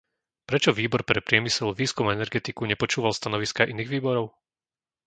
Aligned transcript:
Prečo 0.49 0.73
Výbor 0.79 1.01
pre 1.09 1.19
priemysel, 1.27 1.77
výskum 1.81 2.05
a 2.09 2.15
energetiku 2.17 2.63
nepočúval 2.71 3.13
stanoviská 3.19 3.61
iných 3.71 3.91
výborov? 3.93 4.25